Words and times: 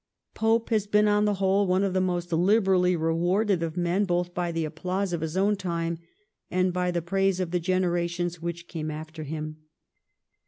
Pope 0.33 0.71
has 0.71 0.87
been 0.87 1.07
on 1.07 1.25
the 1.25 1.35
whole 1.35 1.67
one 1.67 1.83
of 1.83 1.93
the 1.93 2.01
most 2.01 2.33
liberally 2.33 2.95
rewarded 2.95 3.61
of 3.61 3.77
men 3.77 4.03
both 4.05 4.33
by 4.33 4.51
the 4.51 4.65
applause 4.65 5.13
of 5.13 5.21
his 5.21 5.37
own 5.37 5.55
time 5.55 5.99
and 6.49 6.73
by 6.73 6.89
the 6.89 7.03
praise 7.03 7.39
of 7.39 7.51
the 7.51 7.59
generations 7.59 8.41
which 8.41 8.67
came 8.67 8.89
after 8.89 9.21
him. 9.21 9.57